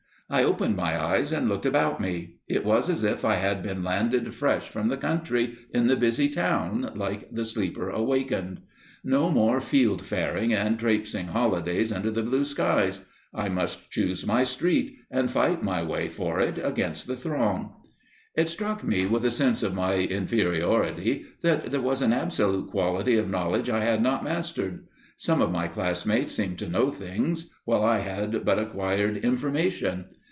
[0.33, 3.83] I opened my eyes and looked about me; it was as if I had been
[3.83, 8.61] landed fresh from the country in the busy town, like the Sleeper Awakened.
[9.03, 12.89] No more field faring and trapesing holidays under the blue sky;
[13.33, 17.73] I must choose my street and fight my way for it against the throng.
[18.33, 23.17] It struck me with a sense of my inferiority that there was an absolute quality
[23.17, 24.87] of knowledge I had not mastered.
[25.17, 30.05] Some of my classmates seemed to know things, while I had but acquired information.